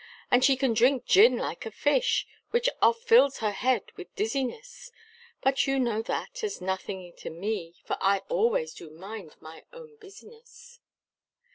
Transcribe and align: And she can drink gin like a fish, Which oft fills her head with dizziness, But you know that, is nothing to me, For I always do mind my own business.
And 0.31 0.43
she 0.43 0.57
can 0.57 0.73
drink 0.73 1.05
gin 1.05 1.37
like 1.37 1.63
a 1.63 1.69
fish, 1.69 2.25
Which 2.49 2.67
oft 2.81 3.03
fills 3.07 3.37
her 3.37 3.51
head 3.51 3.91
with 3.97 4.15
dizziness, 4.15 4.91
But 5.43 5.67
you 5.67 5.77
know 5.77 6.01
that, 6.01 6.43
is 6.43 6.59
nothing 6.59 7.13
to 7.17 7.29
me, 7.29 7.75
For 7.85 7.97
I 8.01 8.23
always 8.27 8.73
do 8.73 8.89
mind 8.89 9.35
my 9.41 9.63
own 9.71 9.97
business. 9.97 10.79